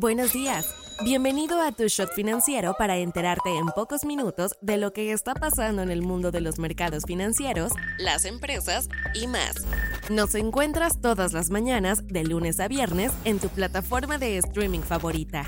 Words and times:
Buenos 0.00 0.32
días. 0.32 0.64
Bienvenido 1.02 1.60
a 1.60 1.72
tu 1.72 1.88
shot 1.88 2.12
financiero 2.14 2.76
para 2.78 2.98
enterarte 2.98 3.56
en 3.56 3.66
pocos 3.66 4.04
minutos 4.04 4.54
de 4.60 4.76
lo 4.76 4.92
que 4.92 5.10
está 5.10 5.34
pasando 5.34 5.82
en 5.82 5.90
el 5.90 6.02
mundo 6.02 6.30
de 6.30 6.40
los 6.40 6.60
mercados 6.60 7.02
financieros, 7.04 7.72
las 7.98 8.24
empresas 8.24 8.88
y 9.12 9.26
más. 9.26 9.66
Nos 10.08 10.36
encuentras 10.36 11.00
todas 11.00 11.32
las 11.32 11.50
mañanas 11.50 12.06
de 12.06 12.22
lunes 12.22 12.60
a 12.60 12.68
viernes 12.68 13.10
en 13.24 13.40
tu 13.40 13.48
plataforma 13.48 14.18
de 14.18 14.38
streaming 14.38 14.82
favorita. 14.82 15.46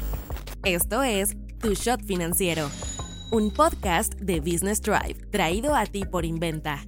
Esto 0.65 1.05
es 1.05 1.37
Tu 1.61 1.75
Shot 1.75 2.03
Financiero, 2.05 2.69
un 3.31 3.53
podcast 3.53 4.15
de 4.15 4.41
Business 4.41 4.83
Drive 4.83 5.29
traído 5.31 5.77
a 5.77 5.87
ti 5.87 6.05
por 6.05 6.25
Inventa. 6.25 6.85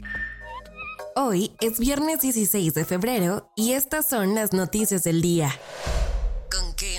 Hoy 1.14 1.52
es 1.60 1.78
viernes 1.78 2.22
16 2.22 2.74
de 2.74 2.84
febrero 2.84 3.52
y 3.54 3.74
estas 3.74 4.08
son 4.08 4.34
las 4.34 4.52
noticias 4.52 5.04
del 5.04 5.22
día. 5.22 5.52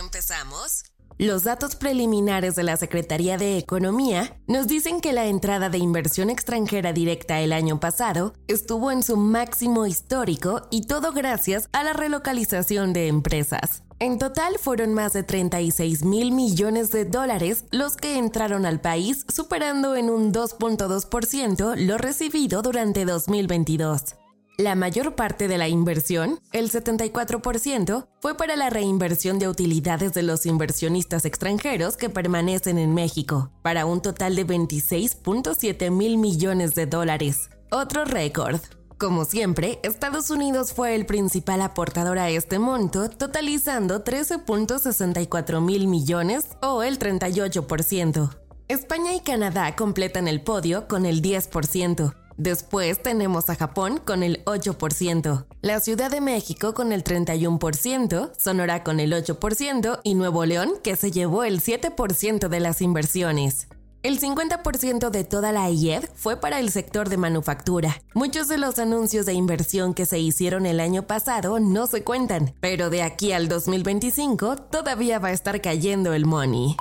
¿Con 0.04 0.10
qué 0.10 0.18
empezamos? 0.18 0.84
Los 1.18 1.44
datos 1.44 1.78
preliminares 1.78 2.56
de 2.56 2.64
la 2.64 2.76
Secretaría 2.76 3.38
de 3.38 3.58
Economía 3.58 4.38
nos 4.48 4.68
dicen 4.68 5.00
que 5.00 5.14
la 5.14 5.28
entrada 5.28 5.70
de 5.70 5.78
inversión 5.78 6.30
extranjera 6.30 6.92
directa 6.92 7.40
el 7.40 7.54
año 7.54 7.80
pasado 7.80 8.34
estuvo 8.48 8.92
en 8.92 9.02
su 9.02 9.16
máximo 9.16 9.86
histórico 9.86 10.68
y 10.72 10.88
todo 10.88 11.14
gracias 11.14 11.70
a 11.72 11.86
la 11.86 11.94
relocalización 11.94 12.92
de 12.92 13.08
empresas. 13.08 13.84
En 14.00 14.20
total 14.20 14.56
fueron 14.60 14.94
más 14.94 15.14
de 15.14 15.24
36 15.24 16.04
mil 16.04 16.34
millones 16.34 16.92
de 16.92 17.06
dólares 17.06 17.64
los 17.72 17.96
que 17.96 18.18
entraron 18.18 18.66
al 18.66 18.82
país, 18.82 19.26
superando 19.34 19.96
en 19.96 20.10
un 20.10 20.34
2.2% 20.34 21.78
lo 21.78 21.98
recibido 21.98 22.62
durante 22.62 23.06
2022. 23.06 24.16
La 24.58 24.76
mayor 24.76 25.16
parte 25.16 25.48
de 25.48 25.58
la 25.58 25.68
inversión, 25.68 26.40
el 26.52 26.70
74%, 26.70 28.08
fue 28.22 28.38
para 28.38 28.56
la 28.56 28.70
reinversión 28.70 29.40
de 29.40 29.48
utilidades 29.48 30.14
de 30.14 30.22
los 30.22 30.46
inversionistas 30.46 31.26
extranjeros 31.26 31.98
que 31.98 32.12
permanecen 32.12 32.78
en 32.78 32.94
México, 32.94 33.50
para 33.64 33.88
un 33.88 34.04
total 34.04 34.36
de 34.36 34.46
26.7 34.46 35.90
mil 35.90 36.20
millones 36.20 36.76
de 36.76 36.86
dólares. 36.86 37.50
Otro 37.72 38.06
récord. 38.06 38.60
Como 39.00 39.26
siempre, 39.26 39.80
Estados 39.82 40.30
Unidos 40.30 40.72
fue 40.72 40.94
el 40.94 41.08
principal 41.08 41.60
aportador 41.64 42.20
a 42.20 42.30
este 42.30 42.60
monto, 42.60 43.10
totalizando 43.10 44.04
13.64 44.04 45.62
mil 45.62 45.88
millones 45.88 46.46
o 46.62 46.84
el 46.84 47.00
38%. 47.00 48.38
España 48.68 49.16
y 49.16 49.20
Canadá 49.20 49.76
completan 49.76 50.28
el 50.28 50.42
podio 50.42 50.88
con 50.88 51.08
el 51.08 51.24
10%. 51.24 52.14
Después 52.38 53.02
tenemos 53.02 53.50
a 53.50 53.56
Japón 53.56 54.02
con 54.04 54.24
el 54.24 54.44
8%, 54.46 55.46
la 55.62 55.80
Ciudad 55.80 56.10
de 56.10 56.22
México 56.22 56.74
con 56.74 56.92
el 56.92 57.04
31%, 57.04 58.32
Sonora 58.38 58.84
con 58.84 59.00
el 59.00 59.14
8% 59.14 60.00
y 60.04 60.16
Nuevo 60.16 60.46
León 60.46 60.74
que 60.84 60.96
se 60.96 61.12
llevó 61.12 61.44
el 61.44 61.62
7% 61.62 62.48
de 62.48 62.60
las 62.60 62.82
inversiones. 62.82 63.68
El 64.04 64.20
50% 64.20 65.12
de 65.12 65.24
toda 65.24 65.54
la 65.54 65.70
IED 65.70 66.04
fue 66.14 66.36
para 66.36 66.60
el 66.60 66.72
sector 66.72 67.08
de 67.08 67.16
manufactura. 67.16 68.02
Muchos 68.14 68.50
de 68.50 68.58
los 68.58 68.78
anuncios 68.78 69.26
de 69.26 69.32
inversión 69.32 69.94
que 69.94 70.06
se 70.06 70.20
hicieron 70.20 70.66
el 70.66 70.82
año 70.82 71.04
pasado 71.04 71.58
no 71.62 71.88
se 71.88 72.04
cuentan, 72.04 72.54
pero 72.60 72.90
de 72.90 73.02
aquí 73.02 73.32
al 73.32 73.48
2025 73.48 74.58
todavía 74.58 75.20
va 75.20 75.30
a 75.30 75.32
estar 75.32 75.62
cayendo 75.62 76.14
el 76.14 76.26
money. 76.26 76.76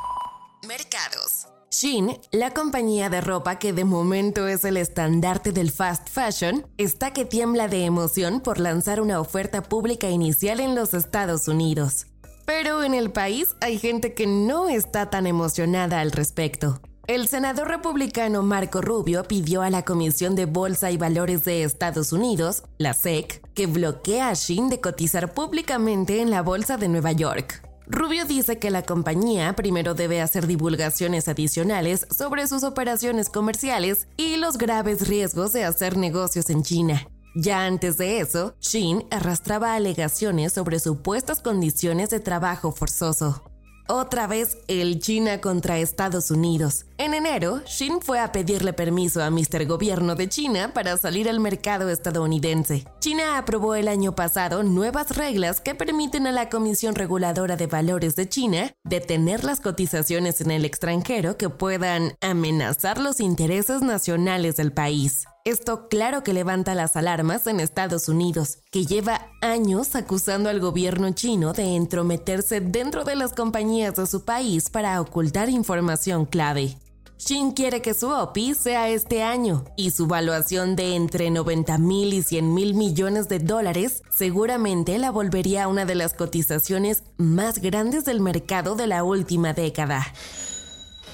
Shein, 1.83 2.17
la 2.31 2.53
compañía 2.53 3.11
de 3.11 3.21
ropa 3.21 3.59
que 3.59 3.73
de 3.73 3.85
momento 3.85 4.47
es 4.47 4.65
el 4.65 4.77
estandarte 4.77 5.51
del 5.51 5.73
fast 5.73 6.09
fashion, 6.09 6.65
está 6.79 7.13
que 7.13 7.25
tiembla 7.25 7.67
de 7.67 7.85
emoción 7.87 8.41
por 8.41 8.61
lanzar 8.61 9.01
una 9.01 9.19
oferta 9.19 9.65
pública 9.65 10.09
inicial 10.09 10.61
en 10.61 10.77
los 10.77 10.95
Estados 10.95 11.49
Unidos. 11.49 12.07
Pero 12.47 12.85
en 12.85 12.95
el 12.95 13.11
país 13.11 13.57
hay 13.61 13.81
gente 13.81 14.15
que 14.15 14.29
no 14.29 14.69
está 14.69 15.11
tan 15.11 15.27
emocionada 15.27 15.99
al 15.99 16.13
respecto. 16.13 16.81
El 17.09 17.27
senador 17.27 17.67
republicano 17.67 18.45
Marco 18.45 18.81
Rubio 18.81 19.25
pidió 19.25 19.63
a 19.63 19.71
la 19.71 19.85
Comisión 19.85 20.37
de 20.37 20.47
Bolsa 20.47 20.93
y 20.93 20.99
Valores 20.99 21.43
de 21.43 21.65
Estados 21.65 22.13
Unidos, 22.13 22.63
la 22.79 22.95
SEC, 22.95 23.43
que 23.55 23.67
bloquee 23.67 24.21
a 24.21 24.35
Shein 24.35 24.69
de 24.69 24.81
cotizar 24.81 25.35
públicamente 25.35 26.21
en 26.21 26.31
la 26.31 26.43
Bolsa 26.43 26.77
de 26.77 26.87
Nueva 26.87 27.11
York. 27.11 27.72
Rubio 27.87 28.25
dice 28.25 28.59
que 28.59 28.71
la 28.71 28.83
compañía 28.83 29.55
primero 29.55 29.95
debe 29.95 30.21
hacer 30.21 30.47
divulgaciones 30.47 31.29
adicionales 31.29 32.07
sobre 32.17 32.47
sus 32.47 32.63
operaciones 32.63 33.29
comerciales 33.29 34.07
y 34.17 34.37
los 34.37 34.57
graves 34.57 35.09
riesgos 35.09 35.53
de 35.53 35.65
hacer 35.65 35.97
negocios 35.97 36.49
en 36.51 36.63
China. 36.63 37.07
Ya 37.35 37.65
antes 37.65 37.97
de 37.97 38.21
eso, 38.21 38.55
Shin 38.61 39.05
arrastraba 39.11 39.75
alegaciones 39.75 40.53
sobre 40.53 40.79
supuestas 40.79 41.41
condiciones 41.41 42.11
de 42.11 42.21
trabajo 42.21 42.73
forzoso. 42.73 43.52
Otra 43.89 44.27
vez 44.27 44.59
el 44.69 45.01
China 45.01 45.41
contra 45.41 45.79
Estados 45.79 46.31
Unidos. 46.31 46.87
En 46.99 47.15
enero, 47.15 47.61
Shin 47.67 48.01
fue 48.01 48.21
a 48.21 48.31
pedirle 48.31 48.73
permiso 48.73 49.23
a 49.23 49.31
Mr. 49.31 49.67
Gobierno 49.67 50.15
de 50.15 50.29
China 50.29 50.73
para 50.73 50.97
salir 50.97 51.29
al 51.29 51.41
mercado 51.41 51.91
estadounidense. 51.91 52.85
China 53.01 53.39
aprobó 53.39 53.75
el 53.75 53.89
año 53.89 54.15
pasado 54.15 54.63
nuevas 54.63 55.17
reglas 55.17 55.61
que 55.61 55.75
permiten 55.75 56.27
a 56.27 56.33
la 56.33 56.49
Comisión 56.49 56.95
Reguladora 56.95 57.57
de 57.57 57.67
Valores 57.67 58.15
de 58.15 58.29
China 58.29 58.73
detener 58.85 59.43
las 59.43 59.61
cotizaciones 59.61 60.41
en 60.41 60.53
el 60.53 60.65
extranjero 60.65 61.37
que 61.37 61.51
puedan 61.51 62.15
amenazar 62.21 62.99
los 62.99 63.19
intereses 63.19 63.83
nacionales 63.83 64.57
del 64.57 64.73
país. 64.73 65.27
Esto 65.45 65.89
claro 65.89 66.23
que 66.23 66.33
levanta 66.33 66.77
las 66.77 66.95
alarmas 66.95 67.49
en 67.49 67.59
Estados 67.59 68.09
Unidos, 68.09 68.59
que 68.71 68.87
lleva 68.87 69.27
años 69.41 69.97
acusando 69.97 70.49
al 70.49 70.61
gobierno 70.61 71.11
chino 71.15 71.53
de 71.53 71.75
entrometerse 71.75 72.61
dentro 72.61 73.03
de 73.03 73.17
las 73.17 73.33
compañías 73.33 73.97
de 73.97 74.07
su 74.07 74.25
país 74.25 74.71
para 74.71 75.01
ocultar 75.01 75.49
información 75.49 76.27
clave. 76.27 76.79
Shin 77.19 77.51
quiere 77.51 77.83
que 77.83 77.93
su 77.93 78.09
OPI 78.09 78.55
sea 78.55 78.89
este 78.89 79.25
año 79.25 79.65
y 79.77 79.91
su 79.91 80.07
valuación 80.07 80.77
de 80.77 80.95
entre 80.95 81.29
90 81.33 81.77
mil 81.79 82.13
y 82.13 82.23
100 82.23 82.55
mil 82.55 82.75
millones 82.75 83.29
de 83.29 83.41
dólares 83.41 84.05
seguramente 84.11 84.97
la 84.99 85.11
volvería 85.11 85.67
una 85.67 85.85
de 85.85 85.97
las 85.97 86.15
cotizaciones 86.15 87.03
más 87.17 87.59
grandes 87.59 88.05
del 88.05 88.21
mercado 88.21 88.77
de 88.77 88.87
la 88.87 89.03
última 89.03 89.55
década. 89.55 90.07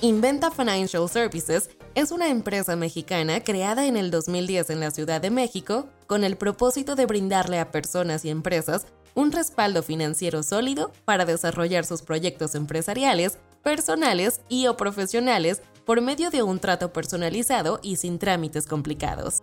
Inventa 0.01 0.51
Financial 0.51 1.09
Services 1.09 1.71
es 1.99 2.13
una 2.13 2.29
empresa 2.29 2.77
mexicana 2.77 3.43
creada 3.43 3.87
en 3.87 3.97
el 3.97 4.13
2010 4.13 4.71
en 4.71 4.79
la 4.79 4.93
Ciudad 4.93 5.21
de 5.21 5.31
México 5.31 5.89
con 6.07 6.23
el 6.23 6.37
propósito 6.37 6.95
de 6.95 7.07
brindarle 7.07 7.59
a 7.59 7.73
personas 7.73 8.25
y 8.25 8.31
empresas 8.31 8.87
un 9.15 9.33
respaldo 9.33 9.83
financiero 9.83 10.45
sólido 10.45 10.93
para 11.05 11.25
desarrollar 11.25 11.85
sus 11.85 12.03
proyectos 12.03 12.55
empresariales, 12.55 13.39
personales 13.65 14.43
y 14.49 14.69
o 14.69 14.77
profesionales 14.77 15.61
por 15.85 16.01
medio 16.01 16.31
de 16.31 16.45
un 16.45 16.61
trato 16.61 16.93
personalizado 16.93 17.81
y 17.83 17.97
sin 17.97 18.21
trámites 18.21 18.69
complicados. 18.69 19.43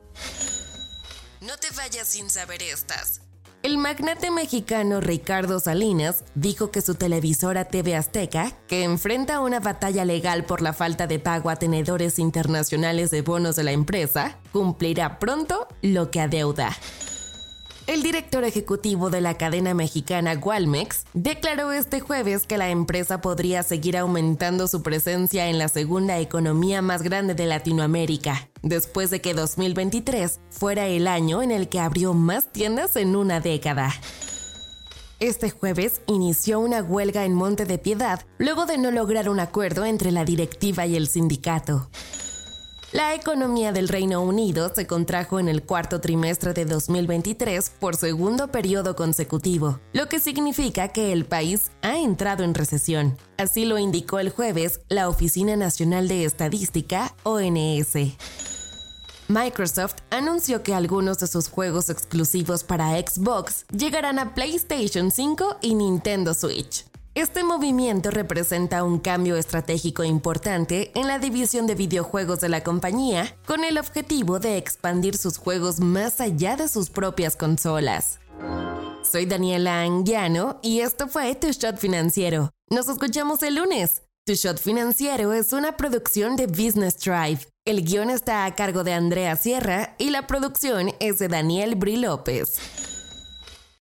No 1.41 1.57
te 1.57 1.67
vayas 1.75 2.07
sin 2.07 2.29
saber 2.29 2.63
estas. 2.63 3.24
El 3.65 3.79
magnate 3.79 4.29
mexicano 4.29 5.01
Ricardo 5.01 5.59
Salinas 5.59 6.23
dijo 6.35 6.69
que 6.69 6.81
su 6.81 6.93
televisora 6.93 7.65
TV 7.65 7.95
Azteca, 7.95 8.51
que 8.67 8.83
enfrenta 8.83 9.39
una 9.39 9.59
batalla 9.59 10.05
legal 10.05 10.43
por 10.43 10.61
la 10.61 10.71
falta 10.71 11.07
de 11.07 11.17
pago 11.17 11.49
a 11.49 11.55
tenedores 11.55 12.19
internacionales 12.19 13.09
de 13.09 13.23
bonos 13.23 13.55
de 13.55 13.63
la 13.63 13.71
empresa, 13.71 14.37
cumplirá 14.51 15.17
pronto 15.17 15.67
lo 15.81 16.11
que 16.11 16.21
adeuda. 16.21 16.77
El 17.88 18.01
director 18.01 18.44
ejecutivo 18.44 19.12
de 19.12 19.22
la 19.22 19.38
cadena 19.38 19.75
mexicana 19.75 20.34
Walmex 20.34 21.03
declaró 21.13 21.72
este 21.72 22.00
jueves 22.00 22.47
que 22.47 22.57
la 22.57 22.72
empresa 22.72 23.22
podría 23.22 23.62
seguir 23.62 23.96
aumentando 23.96 24.68
su 24.68 24.81
presencia 24.81 25.50
en 25.50 25.59
la 25.59 25.68
segunda 25.68 26.18
economía 26.18 26.81
más 26.81 27.03
grande 27.03 27.35
de 27.35 27.46
Latinoamérica, 27.46 28.50
después 28.63 29.12
de 29.12 29.22
que 29.22 29.35
2023 29.35 30.40
fuera 30.50 30.88
el 30.88 31.06
año 31.07 31.44
en 31.44 31.51
el 31.51 31.69
que 31.69 31.79
abrió 31.79 32.16
más 32.16 32.51
tiendas 32.51 32.96
en 32.96 33.16
una 33.16 33.40
década. 33.40 33.94
Este 35.19 35.52
jueves 35.52 36.02
inició 36.07 36.59
una 36.59 36.81
huelga 36.81 37.23
en 37.23 37.35
Monte 37.35 37.66
de 37.66 37.78
Piedad 37.78 38.25
luego 38.40 38.66
de 38.66 38.79
no 38.79 38.90
lograr 38.90 39.29
un 39.29 39.40
acuerdo 39.40 39.85
entre 39.85 40.11
la 40.11 40.26
directiva 40.26 40.88
y 40.88 40.96
el 40.96 41.08
sindicato. 41.08 41.88
La 42.95 43.13
economía 43.13 43.73
del 43.73 43.89
Reino 43.89 44.21
Unido 44.21 44.71
se 44.73 44.87
contrajo 44.87 45.37
en 45.37 45.49
el 45.49 45.63
cuarto 45.63 45.99
trimestre 45.99 46.53
de 46.53 46.63
2023 46.63 47.71
por 47.77 47.97
segundo 47.97 48.53
periodo 48.53 48.95
consecutivo, 48.95 49.81
lo 49.91 50.07
que 50.07 50.21
significa 50.21 50.87
que 50.87 51.11
el 51.11 51.25
país 51.25 51.71
ha 51.81 51.97
entrado 51.99 52.45
en 52.45 52.53
recesión. 52.53 53.17
Así 53.37 53.65
lo 53.65 53.77
indicó 53.79 54.19
el 54.19 54.29
jueves 54.29 54.79
la 54.87 55.09
Oficina 55.09 55.57
Nacional 55.57 56.07
de 56.07 56.23
Estadística, 56.23 57.13
ONS. 57.23 58.15
Microsoft 59.27 59.95
anunció 60.09 60.63
que 60.63 60.73
algunos 60.73 61.19
de 61.19 61.27
sus 61.27 61.49
juegos 61.49 61.89
exclusivos 61.89 62.63
para 62.63 62.97
Xbox 62.97 63.65
llegarán 63.77 64.19
a 64.19 64.33
PlayStation 64.33 65.11
5 65.11 65.57
y 65.61 65.75
Nintendo 65.75 66.33
Switch. 66.33 66.85
Este 67.16 67.46
movimiento 67.46 68.12
representa 68.12 68.84
un 68.84 69.00
cambio 69.00 69.38
estratégico 69.38 70.03
importante 70.03 70.91
en 70.96 71.08
la 71.08 71.17
división 71.17 71.66
de 71.66 71.73
videojuegos 71.73 72.41
de 72.41 72.50
la 72.50 72.62
compañía, 72.62 73.38
con 73.47 73.64
el 73.64 73.78
objetivo 73.78 74.40
de 74.40 74.58
expandir 74.58 75.16
sus 75.16 75.38
juegos 75.38 75.79
más 75.79 76.20
allá 76.20 76.58
de 76.58 76.67
sus 76.67 76.90
propias 76.90 77.38
consolas. 77.38 78.20
Soy 79.09 79.26
Daniela 79.26 79.84
Anguiano 79.84 80.59
y 80.62 80.82
esto 80.82 81.08
fue 81.08 81.34
Tu 81.35 81.52
Shot 81.52 81.78
Financiero. 81.78 82.52
Nos 82.70 82.90
escuchamos 82.90 83.41
el 83.44 83.56
lunes. 83.56 84.02
Tu 84.26 84.34
Shot 84.34 84.59
Financiero 84.59 85.32
es 85.32 85.53
una 85.53 85.78
producción 85.78 86.35
de 86.35 86.47
Business 86.47 87.00
Drive. 87.00 87.47
El 87.64 87.85
guion 87.85 88.09
está 88.09 88.44
a 88.44 88.56
cargo 88.56 88.84
de 88.84 88.91
Andrea 88.91 89.38
Sierra 89.38 89.96
y 89.97 90.09
la 90.09 90.28
producción 90.28 90.91
es 91.00 91.20
de 91.20 91.29
Daniel 91.29 91.76
Bri 91.76 91.96
López. 91.96 92.58